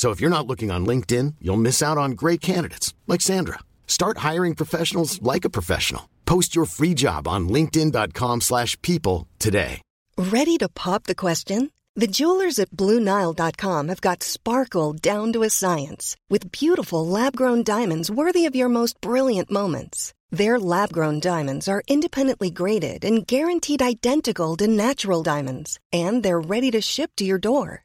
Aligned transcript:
So 0.00 0.12
if 0.12 0.18
you're 0.18 0.36
not 0.36 0.46
looking 0.46 0.70
on 0.70 0.86
LinkedIn, 0.86 1.34
you'll 1.42 1.64
miss 1.68 1.82
out 1.82 1.98
on 1.98 2.12
great 2.12 2.40
candidates 2.40 2.94
like 3.06 3.20
Sandra. 3.20 3.58
Start 3.86 4.24
hiring 4.28 4.54
professionals 4.54 5.20
like 5.20 5.44
a 5.44 5.50
professional. 5.50 6.08
Post 6.24 6.56
your 6.56 6.64
free 6.64 6.94
job 6.94 7.28
on 7.28 7.50
linkedin.com/people 7.50 9.26
today. 9.38 9.82
Ready 10.16 10.56
to 10.56 10.68
pop 10.70 11.04
the 11.04 11.20
question? 11.26 11.70
The 12.02 12.12
jewelers 12.18 12.58
at 12.58 12.70
BlueNile.com 12.70 13.88
have 13.88 14.00
got 14.00 14.22
sparkle 14.22 14.94
down 14.94 15.34
to 15.34 15.42
a 15.42 15.50
science 15.50 16.16
with 16.32 16.50
beautiful 16.60 17.04
lab-grown 17.06 17.62
diamonds 17.62 18.10
worthy 18.10 18.46
of 18.46 18.56
your 18.56 18.70
most 18.70 18.94
brilliant 19.02 19.50
moments. 19.50 20.14
Their 20.38 20.58
lab-grown 20.58 21.20
diamonds 21.20 21.68
are 21.68 21.82
independently 21.88 22.50
graded 22.60 23.04
and 23.04 23.26
guaranteed 23.26 23.82
identical 23.82 24.56
to 24.56 24.66
natural 24.66 25.22
diamonds, 25.22 25.78
and 25.92 26.22
they're 26.22 26.48
ready 26.54 26.70
to 26.70 26.80
ship 26.80 27.10
to 27.16 27.24
your 27.24 27.42
door. 27.50 27.84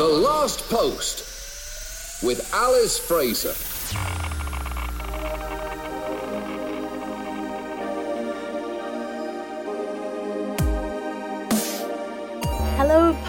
The 0.00 0.08
Last 0.08 0.66
Post 0.70 2.22
with 2.24 2.54
Alice 2.54 2.98
Fraser. 2.98 3.69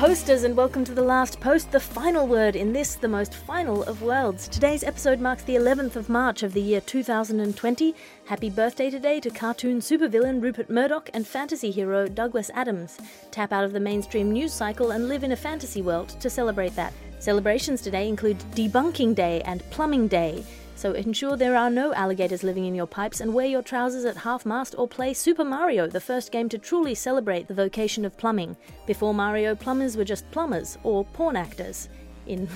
Posters, 0.02 0.46
and 0.46 0.58
welcome 0.58 0.84
to 0.84 0.96
the 0.96 1.04
last 1.04 1.40
post, 1.40 1.72
the 1.72 1.80
final 1.80 2.26
word 2.26 2.56
in 2.56 2.74
this, 2.74 2.96
the 2.96 3.08
most 3.08 3.36
final 3.36 3.84
of 3.84 4.02
worlds. 4.02 4.48
Today's 4.48 4.84
episode 4.84 5.20
marks 5.20 5.44
the 5.44 5.54
11th 5.54 5.96
of 5.96 6.10
March 6.10 6.42
of 6.42 6.54
the 6.54 6.60
year 6.60 6.82
2020. 6.82 7.94
Happy 8.26 8.50
birthday 8.50 8.90
today 8.90 9.20
to 9.20 9.30
cartoon 9.30 9.80
supervillain 9.80 10.42
Rupert 10.42 10.72
Murdoch 10.72 11.12
and 11.14 11.28
fantasy 11.28 11.70
hero 11.70 12.08
Douglas 12.08 12.50
Adams. 12.56 12.98
Tap 13.30 13.54
out 13.54 13.64
of 13.64 13.74
the 13.74 13.80
mainstream 13.80 14.32
news 14.32 14.52
cycle 14.52 14.90
and 14.90 15.08
live 15.08 15.24
in 15.24 15.34
a 15.34 15.36
fantasy 15.36 15.84
world 15.84 16.10
to 16.20 16.32
celebrate 16.32 16.76
that. 16.76 16.94
Celebrations 17.20 17.84
today 17.84 18.10
include 18.10 18.40
Debunking 18.56 19.14
Day 19.14 19.42
and 19.42 19.62
Plumbing 19.70 20.08
Day. 20.08 20.44
So 20.82 20.94
ensure 20.94 21.38
there 21.38 21.56
are 21.56 21.70
no 21.70 21.94
alligators 21.94 22.42
living 22.42 22.66
in 22.66 22.74
your 22.74 22.88
pipes 22.88 23.22
and 23.22 23.36
wear 23.36 23.46
your 23.46 23.62
trousers 23.62 24.04
at 24.04 24.18
half 24.18 24.48
mast 24.48 24.74
or 24.80 24.88
play 24.88 25.14
Super 25.14 25.44
Mario, 25.44 25.86
the 25.86 26.02
first 26.02 26.32
game 26.32 26.50
to 26.50 26.58
truly 26.58 26.96
celebrate 26.96 27.48
the 27.48 27.54
vocation 27.54 28.04
of 28.04 28.18
plumbing. 28.18 28.58
Before 28.88 29.14
Mario, 29.14 29.54
plumbers 29.54 29.96
were 29.96 30.04
just 30.04 30.32
plumbers 30.32 30.80
or 30.82 31.06
porn 31.06 31.36
actors 31.36 31.88
in 32.26 32.50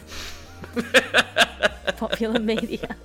popular 1.97 2.39
media. 2.39 2.95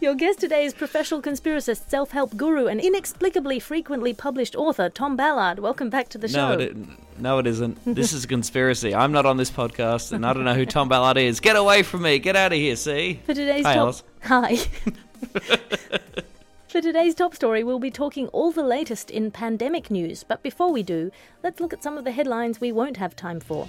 Your 0.00 0.14
guest 0.14 0.40
today 0.40 0.64
is 0.64 0.72
professional 0.72 1.20
conspiracist, 1.20 1.90
self 1.90 2.12
help 2.12 2.34
guru, 2.34 2.66
and 2.68 2.80
inexplicably 2.80 3.60
frequently 3.60 4.14
published 4.14 4.56
author 4.56 4.88
Tom 4.88 5.14
Ballard. 5.14 5.58
Welcome 5.58 5.90
back 5.90 6.08
to 6.08 6.16
the 6.16 6.26
show. 6.26 6.56
No, 6.56 6.58
it, 6.58 6.76
no, 7.18 7.38
it 7.38 7.46
isn't. 7.46 7.78
This 7.84 8.14
is 8.14 8.24
a 8.24 8.26
conspiracy. 8.26 8.94
I'm 8.94 9.12
not 9.12 9.26
on 9.26 9.36
this 9.36 9.50
podcast, 9.50 10.12
and 10.12 10.24
I 10.24 10.32
don't 10.32 10.44
know 10.44 10.54
who 10.54 10.64
Tom 10.64 10.88
Ballard 10.88 11.18
is. 11.18 11.40
Get 11.40 11.54
away 11.54 11.82
from 11.82 12.00
me. 12.00 12.18
Get 12.18 12.34
out 12.34 12.50
of 12.50 12.58
here, 12.58 12.76
see? 12.76 13.20
For 13.26 13.34
today's 13.34 13.66
Hi, 13.66 13.74
top 13.74 13.82
Alice. 13.82 14.02
Hi. 14.22 14.56
For 16.68 16.80
today's 16.80 17.16
top 17.16 17.34
story, 17.34 17.62
we'll 17.64 17.80
be 17.80 17.90
talking 17.90 18.28
all 18.28 18.52
the 18.52 18.62
latest 18.62 19.10
in 19.10 19.32
pandemic 19.32 19.90
news. 19.90 20.24
But 20.24 20.42
before 20.42 20.72
we 20.72 20.84
do, 20.84 21.10
let's 21.42 21.60
look 21.60 21.72
at 21.72 21.82
some 21.82 21.98
of 21.98 22.04
the 22.04 22.12
headlines 22.12 22.60
we 22.60 22.72
won't 22.72 22.96
have 22.96 23.16
time 23.16 23.40
for. 23.40 23.68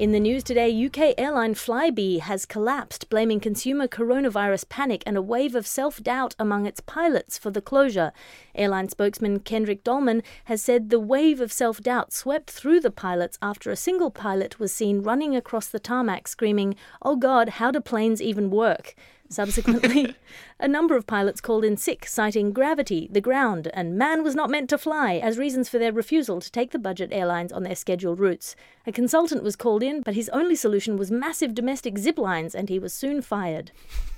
In 0.00 0.12
the 0.12 0.18
news 0.18 0.42
today, 0.42 0.86
UK 0.86 1.12
airline 1.18 1.52
Flybe 1.52 2.20
has 2.20 2.46
collapsed, 2.46 3.10
blaming 3.10 3.38
consumer 3.38 3.86
coronavirus 3.86 4.66
panic 4.70 5.02
and 5.04 5.14
a 5.14 5.20
wave 5.20 5.54
of 5.54 5.66
self 5.66 6.02
doubt 6.02 6.34
among 6.38 6.64
its 6.64 6.80
pilots 6.80 7.36
for 7.36 7.50
the 7.50 7.60
closure. 7.60 8.10
Airline 8.54 8.88
spokesman 8.88 9.40
Kendrick 9.40 9.84
Dolman 9.84 10.22
has 10.44 10.62
said 10.62 10.88
the 10.88 10.98
wave 10.98 11.38
of 11.38 11.52
self 11.52 11.82
doubt 11.82 12.14
swept 12.14 12.50
through 12.50 12.80
the 12.80 12.90
pilots 12.90 13.36
after 13.42 13.70
a 13.70 13.76
single 13.76 14.10
pilot 14.10 14.58
was 14.58 14.72
seen 14.72 15.02
running 15.02 15.36
across 15.36 15.66
the 15.66 15.78
tarmac 15.78 16.28
screaming, 16.28 16.76
Oh 17.02 17.16
God, 17.16 17.50
how 17.60 17.70
do 17.70 17.78
planes 17.78 18.22
even 18.22 18.48
work? 18.48 18.94
Subsequently, 19.30 20.16
a 20.58 20.66
number 20.66 20.96
of 20.96 21.06
pilots 21.06 21.40
called 21.40 21.64
in 21.64 21.76
sick, 21.76 22.04
citing 22.04 22.52
gravity, 22.52 23.08
the 23.12 23.20
ground, 23.20 23.70
and 23.72 23.96
man 23.96 24.24
was 24.24 24.34
not 24.34 24.50
meant 24.50 24.68
to 24.70 24.76
fly 24.76 25.14
as 25.14 25.38
reasons 25.38 25.68
for 25.68 25.78
their 25.78 25.92
refusal 25.92 26.40
to 26.40 26.50
take 26.50 26.72
the 26.72 26.80
budget 26.80 27.10
airlines 27.12 27.52
on 27.52 27.62
their 27.62 27.76
scheduled 27.76 28.18
routes. 28.18 28.56
A 28.88 28.92
consultant 28.92 29.44
was 29.44 29.54
called 29.54 29.84
in, 29.84 30.02
but 30.02 30.14
his 30.14 30.28
only 30.30 30.56
solution 30.56 30.96
was 30.96 31.12
massive 31.12 31.54
domestic 31.54 31.96
zip 31.96 32.18
lines, 32.18 32.56
and 32.56 32.68
he 32.68 32.80
was 32.80 32.92
soon 32.92 33.22
fired. 33.22 33.70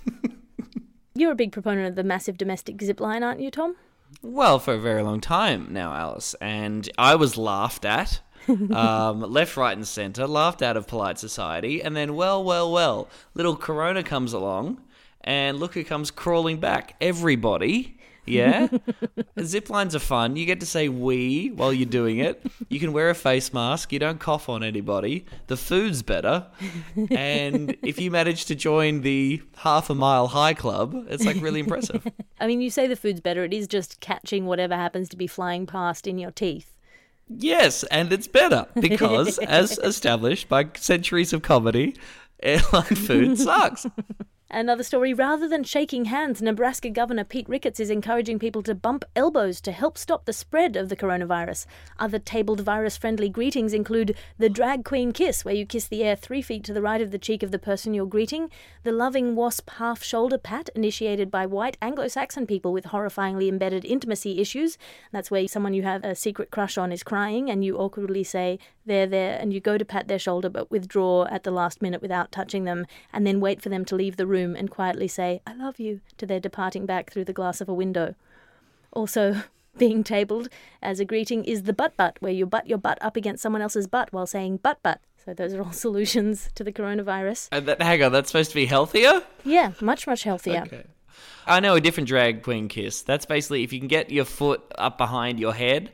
You're 1.15 1.33
a 1.33 1.37
big 1.37 1.53
proponent 1.53 1.89
of 1.89 1.95
the 1.95 2.05
massive 2.05 2.39
domestic 2.39 2.81
zip 2.81 2.99
line, 2.99 3.23
aren't 3.23 3.41
you, 3.41 3.51
Tom? 3.51 3.77
Well, 4.23 4.59
for 4.59 4.73
a 4.73 4.81
very 4.81 5.03
long 5.03 5.21
time 5.21 5.69
now, 5.71 5.93
Alice. 5.93 6.35
And 6.41 6.89
I 6.97 7.17
was 7.17 7.37
laughed 7.37 7.85
at. 7.85 8.21
um, 8.49 9.21
left, 9.21 9.59
right, 9.59 9.77
and 9.77 9.87
centre, 9.87 10.27
laughed 10.27 10.63
out 10.63 10.77
of 10.77 10.89
polite 10.89 11.19
society, 11.19 11.83
and 11.83 11.95
then, 11.95 12.15
well, 12.17 12.43
well, 12.43 12.73
well, 12.73 13.09
little 13.35 13.55
Corona 13.55 14.03
comes 14.03 14.33
along, 14.33 14.81
and 15.25 15.59
look 15.59 15.75
who 15.75 15.85
comes 15.85 16.11
crawling 16.11 16.59
back. 16.59 16.97
Everybody. 17.01 17.99
Yeah? 18.25 18.69
Zip 19.43 19.69
lines 19.69 19.95
are 19.97 20.01
fun. 20.01 20.37
You 20.37 20.47
get 20.47 20.61
to 20.61 20.67
say 20.67 20.89
we 20.89 21.49
while 21.49 21.73
you're 21.73 21.87
doing 21.87 22.19
it. 22.19 22.45
You 22.69 22.79
can 22.79 22.93
wear 22.93 23.11
a 23.11 23.15
face 23.15 23.53
mask. 23.53 23.93
You 23.93 23.99
don't 23.99 24.21
cough 24.21 24.49
on 24.49 24.63
anybody. 24.63 25.27
The 25.49 25.57
food's 25.57 26.03
better. 26.03 26.47
And 27.11 27.77
if 27.83 28.01
you 28.01 28.11
manage 28.11 28.45
to 28.47 28.55
join 28.55 29.03
the 29.03 29.43
half 29.57 29.91
a 29.91 29.95
mile 29.95 30.29
high 30.29 30.55
club, 30.55 31.07
it's 31.09 31.25
like 31.25 31.41
really 31.41 31.61
impressive. 31.61 32.07
I 32.41 32.47
mean, 32.47 32.61
you 32.61 32.71
say 32.71 32.87
the 32.87 32.97
food's 32.97 33.21
better, 33.21 33.45
it 33.45 33.53
is 33.53 33.67
just 33.67 34.01
catching 34.01 34.47
whatever 34.47 34.77
happens 34.77 35.09
to 35.11 35.17
be 35.17 35.27
flying 35.27 35.67
past 35.67 36.07
in 36.07 36.19
your 36.19 36.31
teeth. 36.31 36.69
Yes, 37.29 37.83
and 37.85 38.13
it's 38.13 38.27
better 38.27 38.67
because, 38.79 39.39
as 39.39 39.79
established 39.83 40.49
by 40.49 40.69
centuries 40.75 41.33
of 41.33 41.41
comedy, 41.41 41.97
airline 42.43 42.83
food 42.85 43.39
sucks. 43.39 43.87
Another 44.55 44.83
story 44.83 45.15
rather 45.15 45.49
than 45.49 45.65
shaking 45.65 46.05
hands, 46.05 46.43
Nebraska 46.43 46.91
Governor 46.91 47.25
Pete 47.25 47.49
Ricketts 47.49 47.81
is 47.81 47.89
encouraging 47.89 48.39
people 48.39 48.63
to 48.65 48.75
bump 48.75 49.03
elbows 49.17 49.63
to 49.63 49.73
help 49.73 49.97
stop 49.97 50.27
the 50.27 50.33
spread 50.35 50.77
of 50.77 50.91
the 50.91 50.97
coronavirus. 50.97 51.65
Other 51.99 52.19
tabled 52.19 52.61
virus 52.61 52.99
friendly 52.99 53.31
greetings 53.31 53.73
include 53.73 54.15
the 54.37 54.51
drag 54.51 54.85
queen 54.85 55.13
kiss, 55.13 55.43
where 55.43 55.55
you 55.55 55.65
kiss 55.65 55.89
the 55.89 56.05
air 56.05 56.17
three 56.17 56.43
feet 56.43 56.65
to 56.65 56.75
the 56.75 56.83
right 56.83 57.01
of 57.01 57.13
the 57.13 57.19
cheek 57.19 57.43
of 57.43 57.51
the 57.51 57.59
person 57.59 57.95
you're 57.95 58.05
greeting, 58.05 58.51
the 58.83 58.93
loving 58.93 59.35
wasp 59.37 59.71
half 59.71 60.03
shoulder 60.03 60.37
pat, 60.37 60.69
initiated 60.75 61.31
by 61.31 61.47
white 61.47 61.79
Anglo 61.81 62.07
Saxon 62.07 62.47
people 62.47 62.75
with 62.75 62.85
horrifyingly 62.85 63.49
embedded 63.49 63.87
intimacy 63.87 64.39
issues. 64.39 64.77
That's 65.13 65.31
where 65.31 65.49
someone 65.49 65.73
you 65.73 65.85
have 65.85 66.05
a 66.05 66.15
secret 66.15 66.51
crush 66.51 66.77
on 66.77 66.93
is 66.93 67.03
crying, 67.03 67.51
and 67.51 67.65
you 67.65 67.79
awkwardly 67.79 68.23
say, 68.23 68.59
There, 68.85 69.07
there, 69.07 69.39
and 69.41 69.55
you 69.55 69.61
go 69.61 69.79
to 69.79 69.85
pat 69.87 70.09
their 70.09 70.19
shoulder 70.19 70.51
but 70.51 70.71
withdraw 70.71 71.25
at 71.31 71.43
the 71.43 71.51
last 71.51 71.81
minute 71.81 72.03
without 72.03 72.31
touching 72.31 72.65
them, 72.65 72.85
and 73.15 73.27
then 73.27 73.41
wait 73.41 73.63
for 73.63 73.71
them 73.71 73.87
to 73.87 73.97
leave 73.97 74.19
the 74.19 74.27
room 74.27 74.42
room 74.43 74.57
and 74.57 74.71
quietly 74.71 75.09
say, 75.09 75.41
I 75.47 75.55
love 75.55 75.79
you, 75.79 76.01
to 76.19 76.27
their 76.27 76.41
departing 76.41 76.87
back 76.87 77.11
through 77.11 77.25
the 77.25 77.33
glass 77.33 77.61
of 77.61 77.69
a 77.69 77.75
window. 77.75 78.15
Also, 78.93 79.43
being 79.79 80.05
tabled 80.05 80.49
as 80.83 81.01
a 81.01 81.05
greeting 81.05 81.45
is 81.45 81.63
the 81.63 81.73
butt 81.73 81.97
butt, 81.97 82.17
where 82.21 82.33
you 82.33 82.47
butt 82.47 82.67
your 82.67 82.79
butt 82.79 82.99
up 83.01 83.17
against 83.17 83.43
someone 83.43 83.63
else's 83.63 83.87
butt 83.87 84.13
while 84.13 84.27
saying 84.27 84.59
butt 84.59 84.83
butt. 84.83 85.01
So 85.25 85.33
those 85.33 85.55
are 85.55 85.63
all 85.63 85.73
solutions 85.87 86.51
to 86.55 86.65
the 86.65 86.73
coronavirus. 86.73 87.49
And 87.53 87.67
that, 87.67 87.81
hang 87.81 88.03
on, 88.03 88.13
that's 88.13 88.31
supposed 88.31 88.51
to 88.51 88.57
be 88.57 88.67
healthier? 88.67 89.23
Yeah, 89.45 89.73
much, 89.81 90.07
much 90.07 90.25
healthier. 90.25 90.65
Okay. 90.67 90.85
I 91.47 91.61
know 91.61 91.75
a 91.75 91.81
different 91.81 92.09
drag 92.09 92.43
queen 92.43 92.69
kiss. 92.69 93.03
That's 93.03 93.27
basically 93.27 93.65
if 93.65 93.73
you 93.73 93.79
can 93.79 93.89
get 93.89 94.11
your 94.11 94.25
foot 94.25 94.63
up 94.79 94.97
behind 94.97 95.41
your 95.41 95.53
head 95.53 95.91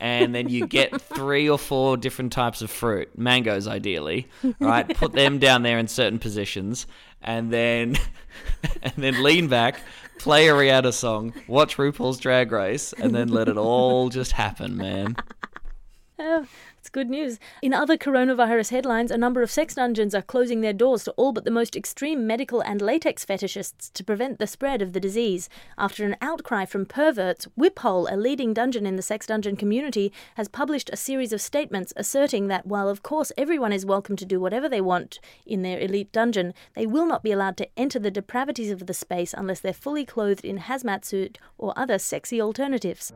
and 0.00 0.34
then 0.34 0.48
you 0.48 0.66
get 0.66 1.00
three 1.14 1.48
or 1.48 1.58
four 1.58 1.96
different 1.96 2.32
types 2.32 2.62
of 2.62 2.70
fruit, 2.70 3.16
mangoes 3.18 3.68
ideally, 3.68 4.28
right? 4.58 4.88
Put 4.96 5.12
them 5.12 5.38
down 5.38 5.62
there 5.62 5.78
in 5.78 5.86
certain 5.88 6.18
positions 6.18 6.86
and 7.26 7.52
then 7.52 7.96
and 8.82 8.94
then 8.96 9.22
lean 9.22 9.48
back, 9.48 9.80
play 10.18 10.48
a 10.48 10.52
Rihanna 10.52 10.92
song, 10.92 11.34
watch 11.46 11.76
RuPaul's 11.76 12.18
Drag 12.18 12.50
Race 12.50 12.92
and 12.92 13.14
then 13.14 13.28
let 13.28 13.48
it 13.48 13.58
all 13.58 14.08
just 14.08 14.32
happen, 14.32 14.76
man. 14.76 15.16
Oh, 16.18 16.46
good 16.96 17.10
news. 17.10 17.38
In 17.60 17.74
other 17.74 17.98
coronavirus 17.98 18.70
headlines, 18.70 19.10
a 19.10 19.18
number 19.18 19.42
of 19.42 19.50
sex 19.50 19.74
dungeons 19.74 20.14
are 20.14 20.22
closing 20.22 20.62
their 20.62 20.72
doors 20.72 21.04
to 21.04 21.10
all 21.18 21.30
but 21.30 21.44
the 21.44 21.50
most 21.50 21.76
extreme 21.76 22.26
medical 22.26 22.62
and 22.62 22.80
latex 22.80 23.22
fetishists 23.22 23.92
to 23.92 24.02
prevent 24.02 24.38
the 24.38 24.46
spread 24.46 24.80
of 24.80 24.94
the 24.94 24.98
disease. 24.98 25.50
After 25.76 26.06
an 26.06 26.16
outcry 26.22 26.64
from 26.64 26.86
perverts, 26.86 27.46
Whiphole, 27.54 28.08
a 28.10 28.16
leading 28.16 28.54
dungeon 28.54 28.86
in 28.86 28.96
the 28.96 29.02
sex 29.02 29.26
dungeon 29.26 29.56
community, 29.56 30.10
has 30.36 30.48
published 30.48 30.88
a 30.90 30.96
series 30.96 31.34
of 31.34 31.42
statements 31.42 31.92
asserting 31.96 32.46
that 32.46 32.66
while 32.66 32.88
of 32.88 33.02
course 33.02 33.30
everyone 33.36 33.74
is 33.74 33.84
welcome 33.84 34.16
to 34.16 34.24
do 34.24 34.40
whatever 34.40 34.66
they 34.66 34.80
want 34.80 35.20
in 35.44 35.60
their 35.60 35.78
elite 35.78 36.12
dungeon, 36.12 36.54
they 36.74 36.86
will 36.86 37.04
not 37.04 37.22
be 37.22 37.30
allowed 37.30 37.58
to 37.58 37.68
enter 37.76 37.98
the 37.98 38.10
depravities 38.10 38.70
of 38.70 38.86
the 38.86 38.94
space 38.94 39.34
unless 39.36 39.60
they're 39.60 39.74
fully 39.74 40.06
clothed 40.06 40.46
in 40.46 40.60
hazmat 40.60 41.04
suit 41.04 41.36
or 41.58 41.78
other 41.78 41.98
sexy 41.98 42.40
alternatives. 42.40 43.12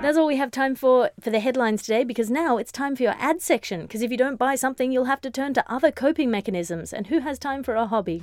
That's 0.00 0.16
all 0.16 0.28
we 0.28 0.36
have 0.36 0.52
time 0.52 0.76
for 0.76 1.10
for 1.20 1.30
the 1.30 1.40
headlines 1.40 1.82
today 1.82 2.04
because 2.04 2.30
now 2.30 2.56
it's 2.56 2.70
time 2.70 2.94
for 2.94 3.02
your 3.02 3.16
ad 3.18 3.42
section. 3.42 3.82
Because 3.82 4.00
if 4.00 4.12
you 4.12 4.16
don't 4.16 4.36
buy 4.36 4.54
something, 4.54 4.92
you'll 4.92 5.06
have 5.06 5.20
to 5.22 5.30
turn 5.30 5.54
to 5.54 5.72
other 5.72 5.90
coping 5.90 6.30
mechanisms. 6.30 6.92
And 6.92 7.08
who 7.08 7.18
has 7.18 7.36
time 7.36 7.64
for 7.64 7.74
a 7.74 7.86
hobby? 7.86 8.22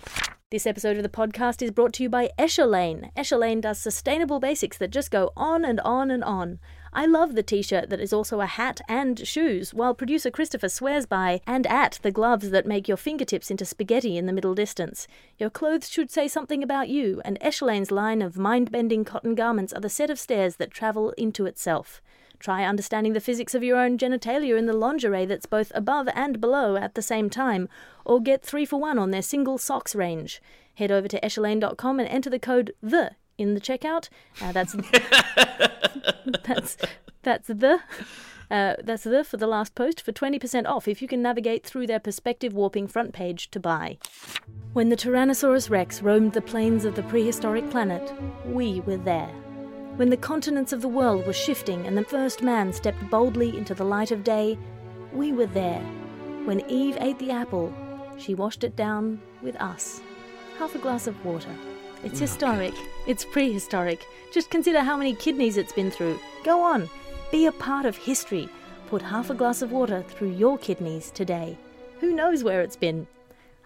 This 0.56 0.66
episode 0.66 0.96
of 0.96 1.04
the 1.04 1.10
podcast 1.10 1.62
is 1.62 1.70
brought 1.72 1.92
to 1.96 2.04
you 2.04 2.08
by 2.08 2.30
Eshelane. 2.40 3.14
Eshelane 3.18 3.60
does 3.60 3.78
sustainable 3.78 4.40
basics 4.40 4.78
that 4.78 4.90
just 4.90 5.12
go 5.12 5.34
on 5.36 5.66
and 5.66 5.82
on 5.82 6.10
and 6.10 6.24
on. 6.24 6.60
I 6.94 7.06
love 7.06 7.36
the 7.36 7.44
t 7.44 7.62
shirt 7.62 7.90
that 7.90 8.00
is 8.00 8.14
also 8.14 8.40
a 8.40 8.46
hat 8.46 8.80
and 8.88 9.28
shoes, 9.28 9.74
while 9.74 9.94
producer 9.94 10.32
Christopher 10.32 10.70
swears 10.70 11.06
by 11.06 11.42
and 11.46 11.68
at 11.68 12.00
the 12.04 12.10
gloves 12.10 12.52
that 12.52 12.66
make 12.66 12.88
your 12.88 12.96
fingertips 12.96 13.52
into 13.52 13.66
spaghetti 13.66 14.18
in 14.18 14.28
the 14.28 14.32
middle 14.32 14.56
distance. 14.56 15.10
Your 15.38 15.50
clothes 15.50 15.90
should 15.90 16.10
say 16.10 16.30
something 16.30 16.64
about 16.64 16.88
you, 16.88 17.22
and 17.26 17.38
Eshelane's 17.42 17.92
line 17.92 18.22
of 18.22 18.38
mind 18.38 18.72
bending 18.72 19.04
cotton 19.04 19.36
garments 19.36 19.74
are 19.74 19.82
the 19.82 19.90
set 19.90 20.10
of 20.10 20.18
stairs 20.18 20.56
that 20.56 20.72
travel 20.72 21.12
into 21.18 21.46
itself. 21.46 22.02
Try 22.40 22.64
understanding 22.64 23.14
the 23.14 23.20
physics 23.20 23.56
of 23.56 23.64
your 23.64 23.78
own 23.78 23.98
genitalia 23.98 24.58
in 24.58 24.66
the 24.66 24.74
lingerie 24.74 25.26
that's 25.26 25.46
both 25.46 25.72
above 25.76 26.08
and 26.14 26.40
below 26.40 26.76
at 26.76 26.96
the 26.96 27.02
same 27.02 27.30
time, 27.30 27.70
or 28.06 28.22
get 28.22 28.44
three 28.44 28.66
for 28.66 28.80
one 28.80 29.00
on 29.00 29.12
their 29.12 29.22
single 29.22 29.58
socks 29.58 29.96
range. 29.96 30.42
Head 30.76 30.92
over 30.92 31.08
to 31.08 31.20
eshelane.com 31.22 32.00
and 32.00 32.10
enter 32.10 32.30
the 32.30 32.40
code 32.40 32.74
THE 32.82 33.12
in 33.38 33.54
the 33.54 33.62
checkout. 33.62 34.10
Uh, 34.42 34.52
that's 34.52 34.76
that's 36.44 36.78
that's 37.24 37.48
the 37.48 37.80
uh, 38.52 38.76
that's 38.84 39.04
the 39.04 39.24
for 39.24 39.38
the 39.38 39.48
last 39.48 39.76
post 39.76 40.02
for 40.02 40.12
20% 40.12 40.68
off 40.68 40.88
if 40.88 41.02
you 41.02 41.08
can 41.08 41.22
navigate 41.22 41.66
through 41.66 41.88
their 41.88 42.00
perspective 42.00 42.54
warping 42.54 42.88
front 42.88 43.14
page 43.14 43.50
to 43.52 43.60
buy. 43.60 43.98
When 44.74 44.90
the 44.90 44.96
Tyrannosaurus 44.96 45.70
rex 45.70 46.02
roamed 46.02 46.34
the 46.34 46.42
plains 46.42 46.86
of 46.86 46.96
the 46.96 47.04
prehistoric 47.04 47.70
planet, 47.70 48.14
we 48.46 48.82
were 48.82 48.98
there. 48.98 49.32
When 49.96 50.10
the 50.10 50.18
continents 50.18 50.74
of 50.74 50.82
the 50.82 50.90
world 50.90 51.26
were 51.26 51.32
shifting 51.32 51.88
and 51.88 51.98
the 51.98 52.04
first 52.04 52.44
man 52.44 52.74
stepped 52.74 53.10
boldly 53.10 53.58
into 53.58 53.74
the 53.74 53.86
light 53.86 54.12
of 54.12 54.26
day, 54.26 54.58
we 55.14 55.32
were 55.32 55.46
there. 55.46 55.80
When 56.44 56.70
Eve 56.70 56.98
ate 57.00 57.18
the 57.18 57.32
apple, 57.32 57.74
she 58.18 58.36
washed 58.36 58.66
it 58.66 58.76
down 58.76 59.22
with 59.42 59.56
us. 59.56 60.02
Half 60.60 60.76
a 60.76 60.80
glass 60.80 61.08
of 61.08 61.24
water. 61.24 61.56
It's 62.04 62.20
historic. 62.20 62.74
It's 63.08 63.24
prehistoric. 63.24 64.06
Just 64.34 64.50
consider 64.50 64.82
how 64.82 64.98
many 64.98 65.16
kidneys 65.16 65.56
it's 65.56 65.72
been 65.72 65.92
through. 65.92 66.20
Go 66.44 66.62
on. 66.62 66.90
Be 67.32 67.46
a 67.46 67.54
part 67.54 67.86
of 67.86 67.96
history. 67.96 68.50
Put 68.88 69.02
half 69.02 69.30
a 69.30 69.34
glass 69.34 69.62
of 69.62 69.72
water 69.72 70.04
through 70.10 70.32
your 70.32 70.58
kidneys 70.58 71.10
today. 71.10 71.58
Who 72.02 72.14
knows 72.14 72.44
where 72.44 72.62
it's 72.62 72.76
been? 72.76 73.08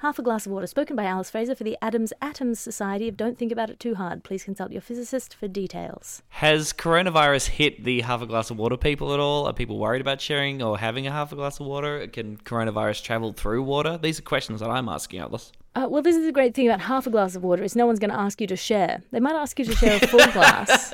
Half 0.01 0.17
a 0.17 0.21
glass 0.21 0.45
of 0.45 0.53
water, 0.53 0.65
spoken 0.65 0.95
by 0.95 1.03
Alice 1.03 1.29
Fraser 1.29 1.55
for 1.55 1.65
the 1.65 1.77
Adams 1.81 2.13
Atoms 2.21 2.57
Society 2.57 3.09
of 3.09 3.17
Don't 3.17 3.37
Think 3.37 3.51
About 3.51 3.69
It 3.69 3.81
Too 3.81 3.95
Hard. 3.95 4.23
Please 4.23 4.45
consult 4.45 4.71
your 4.71 4.79
physicist 4.79 5.35
for 5.35 5.49
details. 5.49 6.23
Has 6.29 6.71
coronavirus 6.71 7.47
hit 7.47 7.83
the 7.83 7.99
half 7.99 8.21
a 8.21 8.25
glass 8.25 8.49
of 8.49 8.55
water 8.55 8.77
people 8.77 9.13
at 9.13 9.19
all? 9.19 9.45
Are 9.45 9.51
people 9.51 9.77
worried 9.77 9.99
about 9.99 10.21
sharing 10.21 10.63
or 10.63 10.77
having 10.77 11.05
a 11.05 11.11
half 11.11 11.33
a 11.33 11.35
glass 11.35 11.59
of 11.59 11.65
water? 11.65 12.07
Can 12.07 12.37
coronavirus 12.37 13.03
travel 13.03 13.33
through 13.33 13.61
water? 13.63 13.97
These 14.01 14.19
are 14.19 14.21
questions 14.21 14.61
that 14.61 14.69
I'm 14.69 14.87
asking, 14.87 15.19
Alice. 15.19 15.51
Uh, 15.75 15.87
well, 15.89 16.01
this 16.01 16.15
is 16.15 16.25
the 16.25 16.31
great 16.31 16.55
thing 16.55 16.69
about 16.69 16.79
half 16.79 17.05
a 17.05 17.09
glass 17.09 17.35
of 17.35 17.43
water 17.43 17.61
is 17.61 17.75
no 17.75 17.85
one's 17.85 17.99
going 17.99 18.11
to 18.11 18.17
ask 18.17 18.39
you 18.39 18.47
to 18.47 18.55
share. 18.55 19.03
They 19.11 19.19
might 19.19 19.35
ask 19.35 19.59
you 19.59 19.65
to 19.65 19.75
share 19.75 19.97
a 20.01 20.07
full 20.07 20.25
glass. 20.31 20.91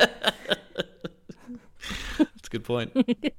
That's 2.17 2.47
a 2.47 2.49
good 2.49 2.63
point. 2.63 2.91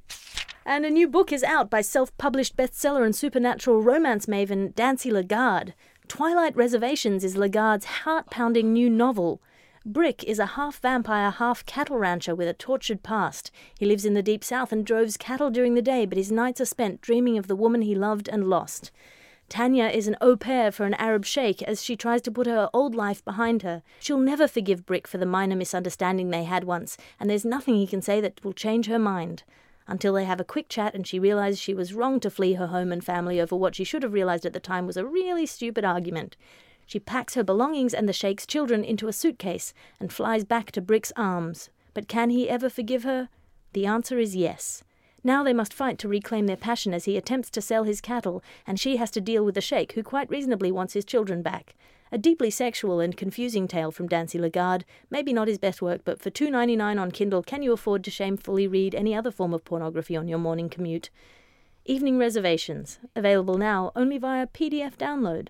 And 0.68 0.84
a 0.84 0.90
new 0.90 1.06
book 1.06 1.32
is 1.32 1.44
out 1.44 1.70
by 1.70 1.80
self 1.80 2.14
published 2.18 2.56
bestseller 2.56 3.04
and 3.04 3.14
supernatural 3.14 3.82
romance 3.82 4.26
maven 4.26 4.74
Dancy 4.74 5.12
Lagarde. 5.12 5.74
Twilight 6.08 6.56
Reservations 6.56 7.22
is 7.22 7.36
Lagarde's 7.36 7.84
heart 7.84 8.30
pounding 8.30 8.72
new 8.72 8.90
novel. 8.90 9.40
Brick 9.84 10.24
is 10.24 10.40
a 10.40 10.56
half 10.56 10.80
vampire, 10.80 11.30
half 11.30 11.64
cattle 11.66 11.98
rancher 11.98 12.34
with 12.34 12.48
a 12.48 12.52
tortured 12.52 13.04
past. 13.04 13.52
He 13.78 13.86
lives 13.86 14.04
in 14.04 14.14
the 14.14 14.24
deep 14.24 14.42
south 14.42 14.72
and 14.72 14.84
droves 14.84 15.16
cattle 15.16 15.50
during 15.50 15.74
the 15.74 15.82
day, 15.82 16.04
but 16.04 16.18
his 16.18 16.32
nights 16.32 16.60
are 16.60 16.64
spent 16.64 17.00
dreaming 17.00 17.38
of 17.38 17.46
the 17.46 17.54
woman 17.54 17.82
he 17.82 17.94
loved 17.94 18.28
and 18.28 18.50
lost. 18.50 18.90
Tanya 19.48 19.84
is 19.84 20.08
an 20.08 20.16
au 20.20 20.36
pair 20.36 20.72
for 20.72 20.84
an 20.84 20.94
Arab 20.94 21.24
sheikh 21.24 21.62
as 21.62 21.84
she 21.84 21.94
tries 21.94 22.22
to 22.22 22.32
put 22.32 22.48
her 22.48 22.68
old 22.72 22.96
life 22.96 23.24
behind 23.24 23.62
her. 23.62 23.84
She'll 24.00 24.18
never 24.18 24.48
forgive 24.48 24.84
Brick 24.84 25.06
for 25.06 25.18
the 25.18 25.26
minor 25.26 25.54
misunderstanding 25.54 26.30
they 26.30 26.42
had 26.42 26.64
once, 26.64 26.96
and 27.20 27.30
there's 27.30 27.44
nothing 27.44 27.76
he 27.76 27.86
can 27.86 28.02
say 28.02 28.20
that 28.20 28.42
will 28.44 28.52
change 28.52 28.86
her 28.86 28.98
mind. 28.98 29.44
Until 29.88 30.14
they 30.14 30.24
have 30.24 30.40
a 30.40 30.44
quick 30.44 30.68
chat 30.68 30.94
and 30.94 31.06
she 31.06 31.18
realizes 31.18 31.60
she 31.60 31.74
was 31.74 31.94
wrong 31.94 32.18
to 32.20 32.30
flee 32.30 32.54
her 32.54 32.68
home 32.68 32.90
and 32.90 33.04
family 33.04 33.40
over 33.40 33.54
what 33.54 33.74
she 33.74 33.84
should 33.84 34.02
have 34.02 34.12
realized 34.12 34.44
at 34.44 34.52
the 34.52 34.60
time 34.60 34.86
was 34.86 34.96
a 34.96 35.04
really 35.04 35.46
stupid 35.46 35.84
argument. 35.84 36.36
She 36.86 36.98
packs 36.98 37.34
her 37.34 37.44
belongings 37.44 37.94
and 37.94 38.08
the 38.08 38.12
sheikh's 38.12 38.46
children 38.46 38.84
into 38.84 39.08
a 39.08 39.12
suitcase 39.12 39.72
and 40.00 40.12
flies 40.12 40.44
back 40.44 40.72
to 40.72 40.80
Brick's 40.80 41.12
arms. 41.16 41.70
But 41.94 42.08
can 42.08 42.30
he 42.30 42.48
ever 42.48 42.68
forgive 42.68 43.04
her? 43.04 43.28
The 43.72 43.86
answer 43.86 44.18
is 44.18 44.36
yes. 44.36 44.82
Now 45.24 45.42
they 45.42 45.52
must 45.52 45.74
fight 45.74 45.98
to 45.98 46.08
reclaim 46.08 46.46
their 46.46 46.56
passion 46.56 46.94
as 46.94 47.04
he 47.04 47.16
attempts 47.16 47.50
to 47.50 47.60
sell 47.60 47.82
his 47.84 48.00
cattle, 48.00 48.42
and 48.66 48.78
she 48.78 48.96
has 48.96 49.10
to 49.12 49.20
deal 49.20 49.44
with 49.44 49.56
the 49.56 49.60
sheikh, 49.60 49.92
who 49.92 50.02
quite 50.02 50.30
reasonably 50.30 50.70
wants 50.70 50.94
his 50.94 51.04
children 51.04 51.42
back. 51.42 51.74
A 52.12 52.18
deeply 52.18 52.50
sexual 52.50 53.00
and 53.00 53.16
confusing 53.16 53.66
tale 53.66 53.90
from 53.90 54.06
Dancy 54.06 54.38
Lagarde. 54.38 54.84
Maybe 55.10 55.32
not 55.32 55.48
his 55.48 55.58
best 55.58 55.82
work, 55.82 56.02
but 56.04 56.20
for 56.20 56.30
two 56.30 56.50
ninety 56.50 56.76
nine 56.76 56.98
on 56.98 57.10
Kindle, 57.10 57.42
can 57.42 57.62
you 57.62 57.72
afford 57.72 58.04
to 58.04 58.10
shamefully 58.10 58.68
read 58.68 58.94
any 58.94 59.14
other 59.14 59.32
form 59.32 59.52
of 59.52 59.64
pornography 59.64 60.16
on 60.16 60.28
your 60.28 60.38
morning 60.38 60.68
commute? 60.68 61.10
Evening 61.84 62.18
Reservations, 62.18 62.98
available 63.14 63.58
now 63.58 63.90
only 63.96 64.18
via 64.18 64.46
PDF 64.46 64.96
download. 64.96 65.48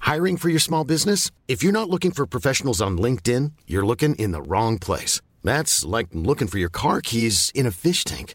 Hiring 0.00 0.36
for 0.36 0.48
your 0.48 0.58
small 0.58 0.82
business? 0.82 1.30
If 1.46 1.62
you're 1.62 1.72
not 1.72 1.88
looking 1.88 2.10
for 2.10 2.26
professionals 2.26 2.82
on 2.82 2.98
LinkedIn, 2.98 3.52
you're 3.68 3.86
looking 3.86 4.16
in 4.16 4.32
the 4.32 4.42
wrong 4.42 4.78
place. 4.78 5.20
That's 5.44 5.84
like 5.84 6.08
looking 6.12 6.48
for 6.48 6.58
your 6.58 6.68
car 6.68 7.00
keys 7.00 7.52
in 7.54 7.64
a 7.64 7.70
fish 7.70 8.02
tank. 8.02 8.34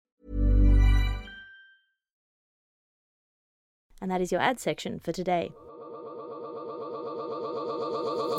And 4.01 4.09
that 4.09 4.19
is 4.21 4.31
your 4.31 4.41
ad 4.41 4.59
section 4.59 4.99
for 4.99 5.11
today. 5.11 5.51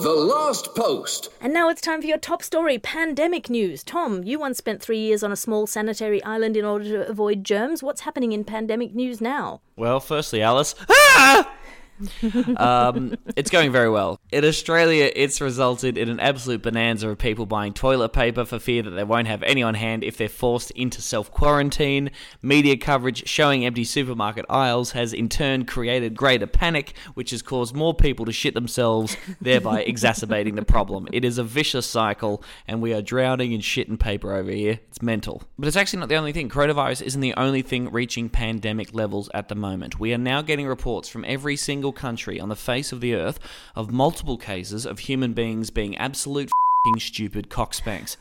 The 0.02 0.10
Last 0.10 0.74
Post. 0.74 1.28
And 1.40 1.54
now 1.54 1.68
it's 1.68 1.80
time 1.80 2.00
for 2.00 2.08
your 2.08 2.18
top 2.18 2.42
story 2.42 2.76
pandemic 2.76 3.48
news. 3.48 3.84
Tom, 3.84 4.24
you 4.24 4.40
once 4.40 4.58
spent 4.58 4.82
three 4.82 4.98
years 4.98 5.22
on 5.22 5.30
a 5.30 5.36
small 5.36 5.68
sanitary 5.68 6.20
island 6.24 6.56
in 6.56 6.64
order 6.64 6.84
to 6.86 7.08
avoid 7.08 7.44
germs. 7.44 7.84
What's 7.84 8.00
happening 8.00 8.32
in 8.32 8.42
pandemic 8.42 8.96
news 8.96 9.20
now? 9.20 9.60
Well, 9.76 10.00
firstly, 10.00 10.42
Alice. 10.42 10.74
Ah! 11.14 11.54
um, 12.56 13.14
it's 13.36 13.50
going 13.50 13.70
very 13.70 13.88
well. 13.90 14.18
In 14.32 14.46
Australia, 14.46 15.12
it's 15.14 15.42
resulted 15.42 15.98
in 15.98 16.08
an 16.08 16.18
absolute 16.18 16.62
bonanza 16.62 17.06
of 17.06 17.18
people 17.18 17.44
buying 17.44 17.74
toilet 17.74 18.14
paper 18.14 18.46
for 18.46 18.58
fear 18.58 18.82
that 18.82 18.92
they 18.92 19.04
won't 19.04 19.26
have 19.26 19.42
any 19.42 19.62
on 19.62 19.74
hand 19.74 20.02
if 20.02 20.16
they're 20.16 20.26
forced 20.26 20.70
into 20.70 21.02
self 21.02 21.30
quarantine. 21.30 22.10
Media 22.40 22.78
coverage 22.78 23.28
showing 23.28 23.66
empty 23.66 23.84
supermarket 23.84 24.46
aisles 24.48 24.92
has 24.92 25.12
in 25.12 25.28
turn 25.28 25.66
created 25.66 26.16
greater 26.16 26.46
panic, 26.46 26.94
which 27.12 27.30
has 27.30 27.42
caused 27.42 27.76
more 27.76 27.92
people 27.92 28.24
to 28.24 28.32
shit 28.32 28.54
themselves, 28.54 29.18
thereby 29.38 29.82
exacerbating 29.86 30.54
the 30.54 30.64
problem. 30.64 31.08
It 31.12 31.26
is 31.26 31.36
a 31.36 31.44
vicious 31.44 31.84
cycle, 31.84 32.42
and 32.66 32.80
we 32.80 32.94
are 32.94 33.02
drowning 33.02 33.52
in 33.52 33.60
shit 33.60 33.90
and 33.90 34.00
paper 34.00 34.32
over 34.32 34.50
here. 34.50 34.80
It's 34.88 35.02
mental. 35.02 35.42
But 35.58 35.68
it's 35.68 35.76
actually 35.76 36.00
not 36.00 36.08
the 36.08 36.16
only 36.16 36.32
thing. 36.32 36.48
Coronavirus 36.48 37.02
isn't 37.02 37.20
the 37.20 37.34
only 37.34 37.60
thing 37.60 37.92
reaching 37.92 38.30
pandemic 38.30 38.94
levels 38.94 39.28
at 39.34 39.48
the 39.48 39.54
moment. 39.54 40.00
We 40.00 40.14
are 40.14 40.18
now 40.18 40.40
getting 40.40 40.66
reports 40.66 41.10
from 41.10 41.26
every 41.26 41.56
single 41.56 41.92
country 41.92 42.40
on 42.40 42.48
the 42.48 42.56
face 42.56 42.92
of 42.92 43.02
the 43.02 43.14
earth 43.14 43.38
of 43.76 43.92
multiple 43.92 44.21
cases 44.38 44.86
of 44.86 45.00
human 45.00 45.32
beings 45.32 45.70
being 45.70 45.96
absolute 45.96 46.50
fing 46.84 46.98
stupid 46.98 47.48
cockspanks. 47.48 48.16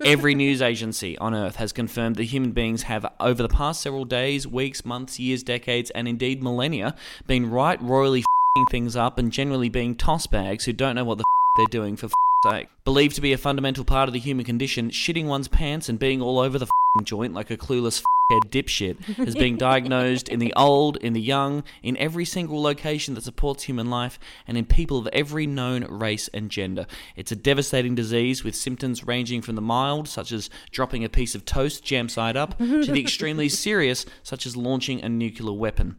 Every 0.04 0.34
news 0.34 0.62
agency 0.62 1.18
on 1.18 1.34
earth 1.34 1.56
has 1.56 1.72
confirmed 1.72 2.16
that 2.16 2.24
human 2.24 2.52
beings 2.52 2.84
have, 2.84 3.06
over 3.18 3.42
the 3.42 3.48
past 3.48 3.82
several 3.82 4.04
days, 4.04 4.46
weeks, 4.46 4.84
months, 4.84 5.18
years, 5.18 5.42
decades, 5.42 5.90
and 5.90 6.08
indeed 6.08 6.42
millennia, 6.42 6.94
been 7.26 7.50
right 7.50 7.80
royally 7.82 8.24
fing 8.56 8.66
things 8.70 8.96
up 8.96 9.18
and 9.18 9.32
generally 9.32 9.68
being 9.68 9.94
toss 9.94 10.26
bags 10.26 10.64
who 10.64 10.72
don't 10.72 10.96
know 10.96 11.04
what 11.04 11.18
the 11.18 11.24
they're 11.56 11.66
doing 11.66 11.96
for 11.96 12.08
sake. 12.42 12.68
Believed 12.84 13.16
to 13.16 13.20
be 13.20 13.32
a 13.32 13.38
fundamental 13.38 13.84
part 13.84 14.08
of 14.08 14.14
the 14.14 14.18
human 14.18 14.44
condition, 14.44 14.90
shitting 14.90 15.26
one's 15.26 15.48
pants 15.48 15.88
and 15.88 15.98
being 15.98 16.22
all 16.22 16.38
over 16.38 16.58
the 16.58 16.68
joint 17.04 17.34
like 17.34 17.50
a 17.50 17.56
clueless 17.56 18.02
head 18.30 18.42
dipshit 18.50 18.96
is 19.26 19.34
being 19.34 19.56
diagnosed 19.58 20.28
in 20.28 20.38
the 20.38 20.52
old, 20.56 20.96
in 20.96 21.12
the 21.12 21.20
young, 21.20 21.62
in 21.82 21.96
every 21.98 22.24
single 22.24 22.62
location 22.62 23.14
that 23.14 23.24
supports 23.24 23.64
human 23.64 23.90
life, 23.90 24.18
and 24.48 24.56
in 24.56 24.64
people 24.64 24.98
of 24.98 25.06
every 25.08 25.46
known 25.46 25.84
race 25.84 26.28
and 26.32 26.50
gender. 26.50 26.86
It's 27.14 27.30
a 27.30 27.36
devastating 27.36 27.94
disease 27.94 28.42
with 28.42 28.54
symptoms 28.54 29.06
ranging 29.06 29.42
from 29.42 29.54
the 29.56 29.60
mild, 29.60 30.08
such 30.08 30.32
as 30.32 30.48
dropping 30.70 31.04
a 31.04 31.08
piece 31.08 31.34
of 31.34 31.44
toast 31.44 31.84
jam 31.84 32.08
side 32.08 32.36
up, 32.36 32.56
to 32.58 32.86
the 32.86 33.00
extremely 33.02 33.48
serious, 33.50 34.06
such 34.22 34.46
as 34.46 34.56
launching 34.56 35.02
a 35.02 35.08
nuclear 35.08 35.52
weapon. 35.52 35.96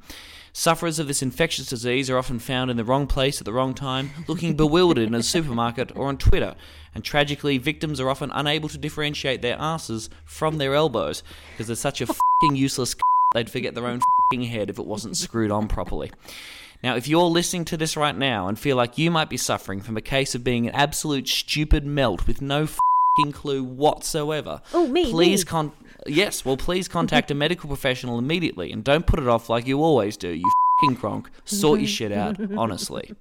Sufferers 0.53 0.99
of 0.99 1.07
this 1.07 1.21
infectious 1.21 1.67
disease 1.67 2.09
are 2.09 2.17
often 2.17 2.37
found 2.37 2.69
in 2.69 2.75
the 2.77 2.83
wrong 2.83 3.07
place 3.07 3.39
at 3.39 3.45
the 3.45 3.53
wrong 3.53 3.73
time, 3.73 4.09
looking 4.27 4.55
bewildered 4.55 5.07
in 5.07 5.15
a 5.15 5.23
supermarket 5.23 5.95
or 5.95 6.07
on 6.07 6.17
Twitter. 6.17 6.55
And 6.93 7.03
tragically, 7.05 7.57
victims 7.57 8.01
are 8.01 8.09
often 8.09 8.31
unable 8.33 8.67
to 8.69 8.77
differentiate 8.77 9.41
their 9.41 9.55
asses 9.57 10.09
from 10.25 10.57
their 10.57 10.75
elbows 10.75 11.23
because 11.51 11.67
they're 11.67 11.75
such 11.77 12.01
a 12.01 12.05
fing 12.07 12.55
useless 12.55 12.91
c- 12.91 12.99
they'd 13.33 13.49
forget 13.49 13.75
their 13.75 13.87
own 13.87 14.01
fing 14.29 14.43
head 14.43 14.69
if 14.69 14.77
it 14.77 14.85
wasn't 14.85 15.15
screwed 15.15 15.51
on 15.51 15.69
properly. 15.69 16.11
Now, 16.83 16.95
if 16.97 17.07
you're 17.07 17.23
listening 17.23 17.63
to 17.65 17.77
this 17.77 17.95
right 17.95 18.17
now 18.17 18.47
and 18.49 18.59
feel 18.59 18.75
like 18.75 18.97
you 18.97 19.09
might 19.09 19.29
be 19.29 19.37
suffering 19.37 19.79
from 19.79 19.95
a 19.95 20.01
case 20.01 20.35
of 20.35 20.43
being 20.43 20.67
an 20.67 20.75
absolute 20.75 21.29
stupid 21.29 21.85
melt 21.85 22.27
with 22.27 22.41
no 22.41 22.67
fing 22.67 23.31
clue 23.31 23.63
whatsoever, 23.63 24.61
Oh, 24.73 24.87
me, 24.87 25.09
please 25.11 25.45
me. 25.45 25.49
con 25.49 25.71
yes, 26.07 26.43
well, 26.45 26.57
please 26.57 26.87
contact 26.87 27.31
a 27.31 27.35
medical 27.35 27.67
professional 27.67 28.17
immediately 28.19 28.71
and 28.71 28.83
don't 28.83 29.05
put 29.05 29.19
it 29.19 29.27
off 29.27 29.49
like 29.49 29.67
you 29.67 29.81
always 29.81 30.17
do. 30.17 30.29
You 30.29 30.43
fing 30.81 30.95
gronk, 30.95 31.27
sort 31.45 31.79
your 31.79 31.87
shit 31.87 32.11
out, 32.11 32.37
honestly. 32.57 33.13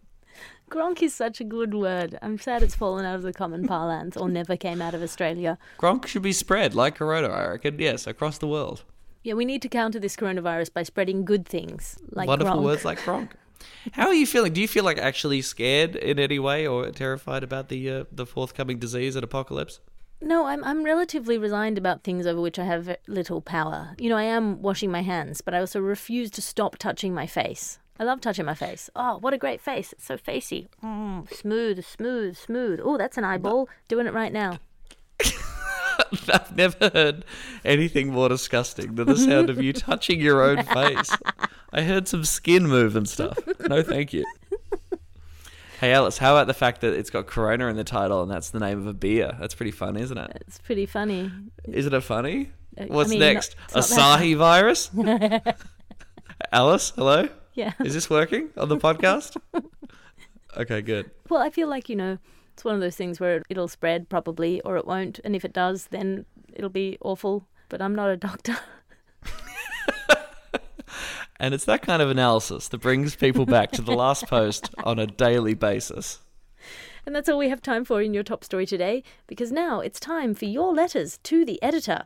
Gronk 0.71 1.03
is 1.03 1.13
such 1.13 1.41
a 1.41 1.45
good 1.45 1.75
word. 1.75 2.17
I'm 2.23 2.39
sad 2.39 2.63
it's 2.63 2.77
fallen 2.77 3.05
out 3.05 3.17
of 3.17 3.23
the 3.23 3.33
common 3.33 3.67
parlance 3.67 4.17
or 4.17 4.29
never 4.29 4.57
came 4.57 4.81
out 4.81 4.95
of 4.95 5.03
Australia. 5.03 5.59
Gronk 5.79 6.07
should 6.07 6.23
be 6.23 6.33
spread 6.33 6.75
like 6.75 6.95
Corona, 6.95 7.29
I 7.29 7.49
reckon. 7.49 7.79
Yes, 7.79 8.07
across 8.07 8.39
the 8.39 8.47
world. 8.47 8.85
Yeah, 9.25 9.35
we 9.35 9.45
need 9.45 9.63
to 9.63 9.69
counter 9.69 9.99
this 9.99 10.17
coronavirus 10.17 10.73
by 10.73 10.85
spreading 10.85 11.25
good 11.25 11.45
things 11.47 11.99
like 12.13 12.29
Wonderful 12.29 12.61
Gronk. 12.61 12.65
words 12.65 12.85
like 12.85 13.01
Gronk. 13.01 13.31
How 13.93 14.07
are 14.07 14.15
you 14.15 14.27
feeling? 14.27 14.53
Do 14.53 14.61
you 14.61 14.69
feel 14.69 14.85
like 14.85 14.97
actually 14.97 15.43
scared 15.43 15.97
in 15.97 16.19
any 16.19 16.39
way 16.39 16.67
or 16.67 16.91
terrified 16.91 17.43
about 17.43 17.69
the 17.69 17.91
uh, 17.91 18.05
the 18.11 18.25
forthcoming 18.25 18.79
disease 18.79 19.17
and 19.17 19.25
apocalypse? 19.25 19.81
No, 20.23 20.47
I'm 20.47 20.63
I'm 20.65 20.85
relatively 20.85 21.39
resigned 21.39 21.79
about 21.79 22.03
things 22.03 22.27
over 22.27 22.41
which 22.41 22.59
I 22.59 22.65
have 22.65 22.97
little 23.07 23.41
power. 23.41 23.95
You 23.99 24.11
know, 24.11 24.17
I 24.17 24.25
am 24.25 24.61
washing 24.61 24.91
my 24.91 25.03
hands, 25.03 25.41
but 25.41 25.55
I 25.55 25.61
also 25.61 25.81
refuse 25.81 26.31
to 26.33 26.43
stop 26.43 26.77
touching 26.77 27.15
my 27.15 27.27
face. 27.27 27.79
I 27.99 28.05
love 28.05 28.21
touching 28.21 28.47
my 28.47 28.55
face. 28.55 28.89
Oh, 28.97 29.19
what 29.19 29.35
a 29.35 29.39
great 29.39 29.61
face! 29.61 29.93
It's 29.93 30.05
so 30.05 30.17
facey, 30.17 30.69
mm, 30.83 31.31
smooth, 31.33 31.85
smooth, 31.85 32.37
smooth. 32.37 32.81
Oh, 32.83 32.97
that's 32.97 33.19
an 33.19 33.25
eyeball. 33.25 33.69
Doing 33.89 34.07
it 34.07 34.15
right 34.15 34.33
now. 34.33 34.59
I've 36.33 36.57
never 36.57 36.91
heard 36.91 37.25
anything 37.65 38.13
more 38.13 38.29
disgusting 38.29 38.95
than 38.95 39.07
the 39.07 39.17
sound 39.17 39.51
of 39.51 39.63
you 39.63 39.73
touching 39.75 40.21
your 40.21 40.43
own 40.43 40.63
face. 40.75 41.15
I 41.73 41.83
heard 41.83 42.09
some 42.09 42.25
skin 42.25 42.67
move 42.67 42.97
and 42.97 43.09
stuff. 43.09 43.39
No, 43.69 43.83
thank 43.83 44.13
you. 44.13 44.25
Hey 45.81 45.93
Alice, 45.95 46.19
how 46.19 46.37
about 46.37 46.47
the 46.47 46.53
fact 46.53 46.83
that 46.83 46.93
it's 46.93 47.09
got 47.09 47.27
Corona 47.27 47.69
in 47.69 47.77
the 47.77 47.85
title 47.85 48.21
and 48.23 48.31
that's 48.31 48.51
the 48.51 48.59
name 48.59 48.79
of 48.79 48.87
a 48.87 48.93
beer? 48.93 49.35
That's 49.41 49.55
pretty 49.55 49.71
fun, 49.71 49.97
isn't 49.97 50.19
it? 50.19 50.31
It's 50.47 50.59
pretty 50.59 50.85
funny. 50.85 51.33
Isn't 51.65 51.95
it 51.95 52.03
funny? 52.03 52.51
Uh, 52.79 52.83
I 52.83 52.87
What's 52.89 53.09
mean, 53.09 53.21
next? 53.21 53.57
not- 53.75 53.85
Asahi 53.85 54.37
virus? 54.37 54.91
Alice, 56.53 56.93
hello? 56.97 57.31
Yeah. 57.55 57.73
Is 57.83 57.95
this 57.95 58.11
working 58.11 58.51
on 58.59 58.69
the 58.69 58.77
podcast? 58.77 59.39
Okay, 60.57 60.83
good. 60.83 61.09
Well, 61.29 61.41
I 61.41 61.49
feel 61.49 61.69
like, 61.69 61.89
you 61.89 61.95
know, 61.95 62.19
it's 62.53 62.65
one 62.65 62.75
of 62.75 62.81
those 62.81 62.97
things 62.97 63.21
where 63.21 63.45
it'll 63.49 63.69
spread 63.69 64.09
probably 64.09 64.61
or 64.63 64.77
it 64.77 64.85
won't. 64.85 65.21
And 65.23 65.37
if 65.37 65.45
it 65.45 65.53
does, 65.53 65.87
then 65.87 66.27
it'll 66.53 66.69
be 66.69 66.99
awful. 67.03 67.47
But 67.69 67.81
I'm 67.81 67.95
not 67.95 68.11
a 68.11 68.17
doctor. 68.17 68.59
And 71.41 71.55
it's 71.55 71.65
that 71.65 71.81
kind 71.81 72.03
of 72.03 72.11
analysis 72.11 72.69
that 72.69 72.83
brings 72.83 73.17
people 73.17 73.47
back 73.47 73.71
to 73.73 73.81
the 73.81 73.95
last 73.95 74.27
post 74.27 74.69
on 74.85 74.99
a 74.99 75.07
daily 75.07 75.55
basis. 75.55 76.21
And 77.07 77.17
that's 77.17 77.31
all 77.31 77.39
we 77.39 77.49
have 77.49 77.63
time 77.63 77.87
for 77.87 78.03
in 78.03 78.13
your 78.13 78.23
top 78.23 78.45
story 78.45 78.67
today, 78.67 79.03
because 79.27 79.51
now 79.51 79.81
it's 79.81 79.99
time 79.99 80.35
for 80.35 80.45
your 80.45 80.75
letters 80.75 81.19
to 81.23 81.47
the 81.47 81.61
editor. 81.63 82.05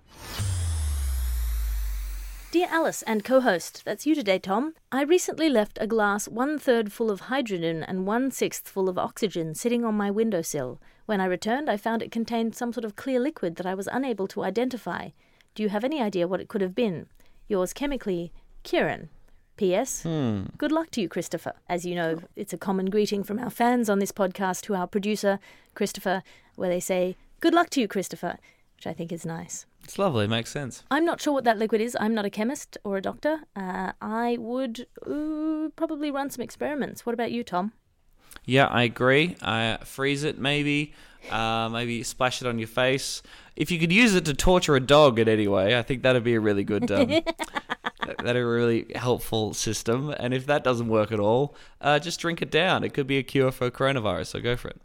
Dear 2.53 2.69
Alice 2.71 3.03
and 3.03 3.25
co 3.25 3.41
host, 3.41 3.83
that's 3.85 4.07
you 4.07 4.15
today, 4.15 4.39
Tom. 4.39 4.75
I 4.93 5.03
recently 5.03 5.49
left 5.49 5.79
a 5.81 5.89
glass 5.89 6.29
one 6.29 6.57
third 6.57 6.93
full 6.93 7.11
of 7.11 7.23
hydrogen 7.23 7.83
and 7.83 8.07
one 8.07 8.31
sixth 8.31 8.69
full 8.69 8.89
of 8.89 8.97
oxygen 8.97 9.57
sitting 9.57 9.85
on 9.85 9.97
my 9.97 10.13
windowsill. 10.13 10.81
When 11.07 11.21
I 11.21 11.25
returned, 11.25 11.69
I 11.69 11.77
found 11.77 12.03
it 12.03 12.13
contained 12.13 12.55
some 12.55 12.73
sort 12.73 12.85
of 12.85 12.95
clear 12.95 13.19
liquid 13.19 13.57
that 13.57 13.67
I 13.67 13.75
was 13.75 13.89
unable 13.91 14.29
to 14.29 14.45
identify. 14.45 15.09
Do 15.57 15.65
you 15.65 15.71
have 15.71 15.83
any 15.83 16.01
idea 16.01 16.29
what 16.29 16.41
it 16.41 16.47
could 16.47 16.61
have 16.61 16.77
been? 16.77 17.07
Yours 17.49 17.73
chemically, 17.73 18.33
Kieran. 18.63 19.09
P.S. 19.57 20.03
Good 20.03 20.73
luck 20.73 20.91
to 20.93 21.01
you, 21.01 21.09
Christopher. 21.09 21.55
As 21.69 21.87
you 21.87 21.95
know, 21.95 22.21
it's 22.37 22.53
a 22.53 22.59
common 22.59 22.87
greeting 22.91 23.23
from 23.23 23.39
our 23.39 23.51
fans 23.51 23.89
on 23.89 23.99
this 23.99 24.13
podcast 24.13 24.63
to 24.63 24.75
our 24.75 24.87
producer, 24.87 25.39
Christopher, 25.75 26.23
where 26.57 26.69
they 26.69 26.81
say, 26.81 27.17
Good 27.41 27.55
luck 27.55 27.71
to 27.71 27.81
you, 27.81 27.89
Christopher, 27.89 28.39
which 28.77 28.87
I 28.87 28.93
think 28.93 29.13
is 29.13 29.27
nice. 29.27 29.67
It's 29.85 29.99
lovely, 29.99 30.25
it 30.25 30.29
makes 30.29 30.51
sense. 30.51 30.83
I'm 30.91 31.05
not 31.05 31.21
sure 31.21 31.35
what 31.35 31.45
that 31.45 31.59
liquid 31.59 31.81
is. 31.81 31.97
I'm 32.01 32.15
not 32.15 32.25
a 32.25 32.31
chemist 32.31 32.79
or 32.85 32.97
a 32.97 33.03
doctor. 33.03 33.41
Uh, 33.55 33.93
I 34.01 34.39
would 34.41 34.87
uh, 35.07 35.69
probably 35.77 36.11
run 36.11 36.31
some 36.31 36.43
experiments. 36.43 37.05
What 37.05 37.13
about 37.13 37.33
you, 37.33 37.45
Tom? 37.45 37.73
Yeah, 38.47 38.67
I 38.67 38.85
agree. 38.85 39.37
Uh, 39.43 39.77
freeze 39.79 40.25
it, 40.25 40.39
maybe. 40.39 40.95
Uh, 41.31 41.69
maybe 41.71 42.03
splash 42.03 42.43
it 42.43 42.49
on 42.49 42.59
your 42.59 42.69
face. 42.69 43.23
If 43.57 43.71
you 43.71 43.79
could 43.79 43.93
use 43.93 44.15
it 44.15 44.25
to 44.27 44.35
torture 44.35 44.75
a 44.75 44.81
dog 44.81 45.19
in 45.19 45.29
any 45.29 45.49
way, 45.49 45.79
I 45.79 45.83
think 45.83 46.03
that'd 46.03 46.25
be 46.25 46.35
a 46.35 46.41
really 46.41 46.65
good, 46.65 46.91
um, 46.91 47.11
that'd 48.07 48.35
be 48.35 48.41
a 48.41 48.47
really 48.47 48.87
helpful 48.95 49.55
system. 49.55 50.15
And 50.19 50.35
if 50.35 50.47
that 50.47 50.65
doesn't 50.65 50.89
work 50.89 51.13
at 51.13 51.21
all, 51.21 51.55
uh, 51.81 51.99
just 51.99 52.21
drink 52.21 52.43
it 52.43 52.51
down. 52.51 52.85
It 52.85 52.95
could 52.95 53.07
be 53.07 53.19
a 53.19 53.23
cure 53.23 53.51
for 53.51 53.71
coronavirus, 53.71 54.27
so 54.27 54.41
go 54.41 54.57
for 54.57 54.69
it. 54.69 54.81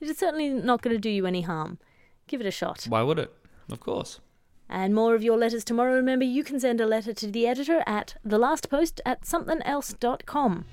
It's 0.00 0.18
certainly 0.18 0.48
not 0.48 0.82
going 0.82 0.94
to 0.94 1.00
do 1.00 1.10
you 1.10 1.26
any 1.26 1.42
harm. 1.42 1.78
Give 2.26 2.40
it 2.40 2.46
a 2.46 2.50
shot. 2.50 2.86
Why 2.88 3.02
would 3.02 3.18
it? 3.18 3.34
Of 3.70 3.80
course. 3.80 4.20
And 4.68 4.94
more 4.94 5.14
of 5.14 5.22
your 5.22 5.36
letters 5.36 5.64
tomorrow. 5.64 5.94
Remember, 5.94 6.24
you 6.24 6.44
can 6.44 6.60
send 6.60 6.80
a 6.80 6.86
letter 6.86 7.12
to 7.12 7.26
the 7.26 7.46
editor 7.46 7.82
at 7.86 8.14
thelastpost 8.26 9.00
at 9.04 9.22
somethingelse.com. 9.22 10.64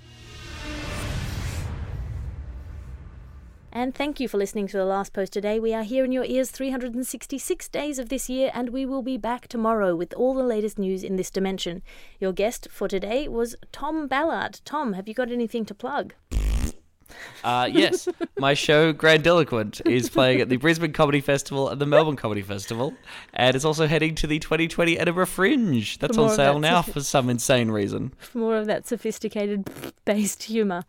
And 3.77 3.93
thank 3.93 4.19
you 4.19 4.27
for 4.27 4.39
listening 4.39 4.65
to 4.69 4.77
The 4.77 4.85
Last 4.85 5.13
Post 5.13 5.33
today. 5.33 5.59
We 5.59 5.71
are 5.71 5.83
here 5.83 6.03
in 6.03 6.11
your 6.11 6.25
ears 6.25 6.49
366 6.49 7.69
days 7.69 7.99
of 7.99 8.09
this 8.09 8.27
year, 8.27 8.49
and 8.51 8.71
we 8.71 8.87
will 8.87 9.03
be 9.03 9.17
back 9.17 9.47
tomorrow 9.47 9.95
with 9.95 10.15
all 10.15 10.33
the 10.33 10.41
latest 10.41 10.79
news 10.79 11.03
in 11.03 11.15
this 11.15 11.29
dimension. 11.29 11.83
Your 12.19 12.33
guest 12.33 12.67
for 12.71 12.87
today 12.87 13.27
was 13.27 13.55
Tom 13.71 14.07
Ballard. 14.07 14.61
Tom, 14.65 14.93
have 14.93 15.07
you 15.07 15.13
got 15.13 15.31
anything 15.31 15.63
to 15.65 15.75
plug? 15.75 16.15
Uh, 17.43 17.69
yes, 17.71 18.09
my 18.39 18.55
show 18.55 18.93
Grandiloquent 18.93 19.85
is 19.85 20.09
playing 20.09 20.41
at 20.41 20.49
the 20.49 20.57
Brisbane 20.57 20.91
Comedy 20.91 21.21
Festival 21.21 21.69
and 21.69 21.79
the 21.79 21.85
Melbourne 21.85 22.15
Comedy 22.15 22.41
Festival, 22.41 22.95
and 23.35 23.55
it's 23.55 23.63
also 23.63 23.85
heading 23.85 24.15
to 24.15 24.25
the 24.25 24.39
2020 24.39 24.97
Edinburgh 24.97 25.27
Fringe. 25.27 25.99
That's 25.99 26.17
on 26.17 26.31
sale 26.31 26.55
that 26.55 26.61
now 26.61 26.81
for 26.81 27.01
some 27.01 27.29
insane 27.29 27.69
reason. 27.69 28.11
For 28.17 28.39
more 28.39 28.57
of 28.57 28.65
that 28.65 28.87
sophisticated 28.87 29.69
based 30.05 30.41
humour. 30.41 30.83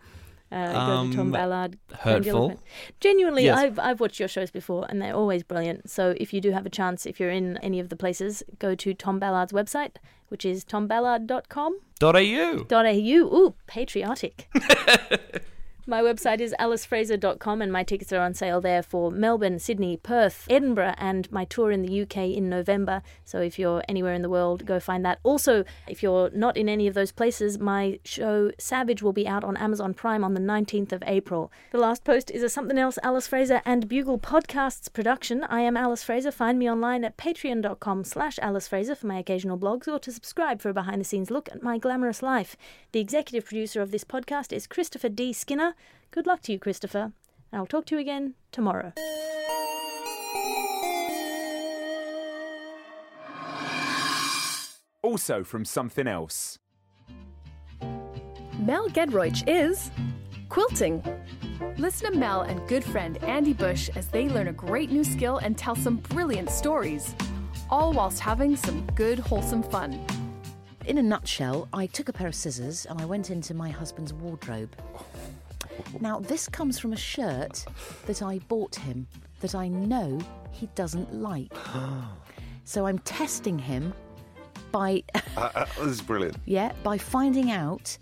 Uh, 0.50 0.72
go 0.86 1.10
to 1.10 1.16
Tom 1.16 1.20
Um, 1.26 1.30
Ballard. 1.32 1.78
hurtful. 2.00 2.58
Genuinely, 3.00 3.44
Yes. 3.44 3.58
I've 3.58 3.78
I've 3.78 4.00
watched 4.00 4.18
your 4.18 4.28
shows 4.28 4.50
before, 4.50 4.86
and 4.88 5.00
they're 5.02 5.14
always 5.14 5.42
brilliant. 5.42 5.90
So 5.90 6.14
if 6.16 6.32
you 6.32 6.40
do 6.40 6.52
have 6.52 6.64
a 6.64 6.70
chance, 6.70 7.04
if 7.06 7.20
you're 7.20 7.30
in 7.30 7.58
any 7.58 7.80
of 7.80 7.88
the 7.90 7.96
places, 7.96 8.42
go 8.58 8.74
to 8.74 8.94
Tom 8.94 9.18
Ballard's 9.18 9.52
website, 9.52 9.96
which 10.28 10.44
is 10.46 10.64
tomballard.com. 10.64 11.78
Dot 11.98 12.16
.au. 12.16 12.66
.au. 12.70 13.36
Ooh, 13.36 13.54
patriotic. 13.66 14.48
My 15.88 16.02
website 16.02 16.40
is 16.40 16.54
alicefraser.com 16.60 17.62
and 17.62 17.72
my 17.72 17.82
tickets 17.82 18.12
are 18.12 18.20
on 18.20 18.34
sale 18.34 18.60
there 18.60 18.82
for 18.82 19.10
Melbourne, 19.10 19.58
Sydney, 19.58 19.96
Perth, 19.96 20.46
Edinburgh, 20.50 20.92
and 20.98 21.32
my 21.32 21.46
tour 21.46 21.70
in 21.70 21.80
the 21.80 22.02
UK 22.02 22.36
in 22.36 22.50
November. 22.50 23.00
So 23.24 23.40
if 23.40 23.58
you're 23.58 23.82
anywhere 23.88 24.12
in 24.12 24.20
the 24.20 24.28
world, 24.28 24.66
go 24.66 24.80
find 24.80 25.02
that. 25.06 25.18
Also, 25.22 25.64
if 25.86 26.02
you're 26.02 26.28
not 26.34 26.58
in 26.58 26.68
any 26.68 26.88
of 26.88 26.92
those 26.92 27.10
places, 27.10 27.58
my 27.58 28.00
show 28.04 28.50
Savage 28.58 29.02
will 29.02 29.14
be 29.14 29.26
out 29.26 29.44
on 29.44 29.56
Amazon 29.56 29.94
Prime 29.94 30.22
on 30.24 30.34
the 30.34 30.42
19th 30.42 30.92
of 30.92 31.02
April. 31.06 31.50
The 31.72 31.78
last 31.78 32.04
post 32.04 32.30
is 32.30 32.42
a 32.42 32.50
Something 32.50 32.76
Else 32.76 32.98
Alice 33.02 33.26
Fraser 33.26 33.62
and 33.64 33.88
Bugle 33.88 34.18
Podcasts 34.18 34.92
production. 34.92 35.42
I 35.44 35.60
am 35.60 35.74
Alice 35.74 36.02
Fraser. 36.02 36.30
Find 36.30 36.58
me 36.58 36.70
online 36.70 37.02
at 37.02 37.16
patreon.com 37.16 38.04
slash 38.04 38.38
Alice 38.42 38.68
Fraser 38.68 38.94
for 38.94 39.06
my 39.06 39.18
occasional 39.18 39.56
blogs 39.56 39.88
or 39.88 39.98
to 40.00 40.12
subscribe 40.12 40.60
for 40.60 40.68
a 40.68 40.74
behind 40.74 41.00
the 41.00 41.06
scenes 41.06 41.30
look 41.30 41.48
at 41.50 41.62
my 41.62 41.78
glamorous 41.78 42.22
life. 42.22 42.58
The 42.92 43.00
executive 43.00 43.46
producer 43.46 43.80
of 43.80 43.90
this 43.90 44.04
podcast 44.04 44.52
is 44.52 44.66
Christopher 44.66 45.08
D. 45.08 45.32
Skinner. 45.32 45.76
Good 46.10 46.26
luck 46.26 46.42
to 46.42 46.52
you, 46.52 46.58
Christopher. 46.58 47.12
And 47.52 47.60
I'll 47.60 47.66
talk 47.66 47.86
to 47.86 47.94
you 47.94 48.00
again 48.00 48.34
tomorrow. 48.52 48.92
Also 55.02 55.44
from 55.44 55.64
something 55.64 56.06
else. 56.06 56.58
Mel 58.58 58.88
Giedroyc 58.88 59.44
is 59.46 59.90
quilting. 60.48 61.02
Listen 61.76 62.12
to 62.12 62.18
Mel 62.18 62.42
and 62.42 62.66
good 62.68 62.84
friend 62.84 63.16
Andy 63.24 63.52
Bush 63.52 63.88
as 63.94 64.08
they 64.08 64.28
learn 64.28 64.48
a 64.48 64.52
great 64.52 64.90
new 64.90 65.04
skill 65.04 65.38
and 65.38 65.56
tell 65.56 65.76
some 65.76 65.96
brilliant 65.96 66.50
stories, 66.50 67.14
all 67.70 67.92
whilst 67.92 68.18
having 68.18 68.56
some 68.56 68.84
good, 68.94 69.18
wholesome 69.18 69.62
fun. 69.62 70.04
In 70.86 70.98
a 70.98 71.02
nutshell, 71.02 71.68
I 71.72 71.86
took 71.86 72.08
a 72.08 72.12
pair 72.12 72.26
of 72.26 72.34
scissors 72.34 72.86
and 72.86 73.00
I 73.00 73.04
went 73.04 73.30
into 73.30 73.54
my 73.54 73.70
husband's 73.70 74.12
wardrobe. 74.12 74.74
Now, 76.00 76.20
this 76.20 76.48
comes 76.48 76.78
from 76.78 76.92
a 76.92 76.96
shirt 76.96 77.64
that 78.06 78.22
I 78.22 78.38
bought 78.48 78.74
him 78.76 79.06
that 79.40 79.54
I 79.54 79.68
know 79.68 80.18
he 80.52 80.66
doesn't 80.74 81.14
like. 81.14 81.52
So 82.64 82.86
I'm 82.86 82.98
testing 82.98 83.58
him 83.58 83.94
by 84.72 85.02
Uh, 85.38 85.48
uh, 85.54 85.64
this 85.78 85.86
is 85.86 86.00
brilliant. 86.02 86.36
yeah, 86.44 86.72
by 86.82 86.98
finding 86.98 87.50
out 87.50 87.96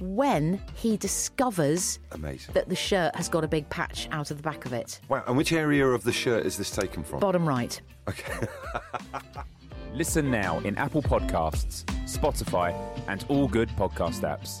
when 0.00 0.60
he 0.74 0.98
discovers 0.98 1.98
Amazing. 2.10 2.52
that 2.52 2.68
the 2.68 2.74
shirt 2.76 3.14
has 3.16 3.28
got 3.30 3.42
a 3.42 3.48
big 3.48 3.66
patch 3.70 4.08
out 4.10 4.30
of 4.30 4.36
the 4.36 4.42
back 4.42 4.66
of 4.66 4.74
it. 4.74 5.00
Wow. 5.08 5.22
And 5.26 5.36
which 5.36 5.52
area 5.54 5.86
of 5.86 6.02
the 6.02 6.12
shirt 6.12 6.44
is 6.44 6.58
this 6.58 6.70
taken 6.70 7.02
from? 7.02 7.20
Bottom 7.20 7.48
right. 7.48 7.80
Okay. 8.06 8.46
Listen 9.94 10.30
now 10.30 10.58
in 10.60 10.76
Apple 10.76 11.02
Podcasts, 11.02 11.84
Spotify, 12.04 12.74
and 13.08 13.24
all 13.28 13.46
good 13.48 13.68
podcast 13.70 14.20
apps. 14.28 14.60